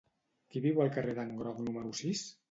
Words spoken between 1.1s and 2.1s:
d'en Groc número